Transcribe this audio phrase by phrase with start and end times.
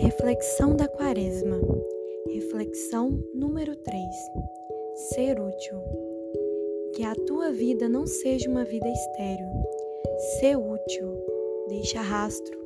[0.00, 1.60] Reflexão da Quaresma.
[2.32, 4.02] Reflexão número 3.
[4.94, 5.78] Ser útil.
[6.94, 9.46] Que a tua vida não seja uma vida estéril.
[10.38, 11.22] Ser útil.
[11.68, 12.58] Deixa rastro.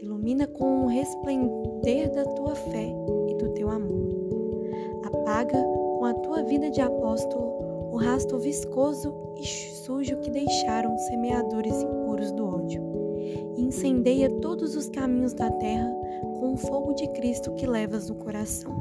[0.00, 2.86] Ilumina com o resplender da tua fé
[3.30, 4.70] e do teu amor.
[5.06, 9.44] Apaga com a tua vida de apóstolo o rastro viscoso e
[9.84, 11.75] sujo que deixaram semeadores
[14.06, 15.92] incendeia todos os caminhos da terra
[16.38, 18.72] com o fogo de Cristo que levas no coração.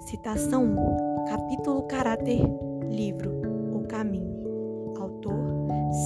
[0.00, 2.40] Citação 1, capítulo Caráter,
[2.88, 3.30] livro
[3.74, 4.94] O Caminho.
[4.98, 5.38] Autor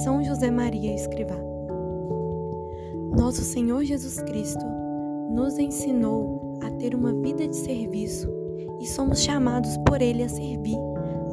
[0.03, 1.37] São José Maria Escrivá.
[3.17, 4.65] Nosso Senhor Jesus Cristo
[5.31, 8.29] nos ensinou a ter uma vida de serviço
[8.81, 10.77] e somos chamados por Ele a servir,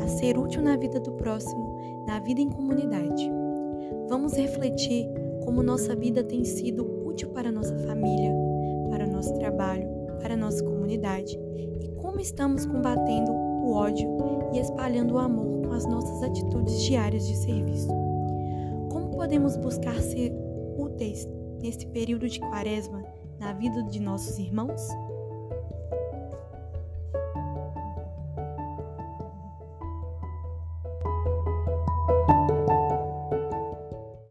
[0.00, 3.28] a ser útil na vida do próximo, na vida em comunidade.
[4.08, 5.08] Vamos refletir
[5.44, 8.32] como nossa vida tem sido útil para nossa família,
[8.88, 9.88] para nosso trabalho,
[10.20, 14.08] para nossa comunidade e como estamos combatendo o ódio
[14.54, 17.88] e espalhando o amor com as nossas atitudes diárias de serviço.
[18.90, 20.32] Como podemos buscar ser
[20.78, 21.28] úteis
[21.60, 23.02] nesse período de quaresma
[23.38, 24.88] na vida de nossos irmãos?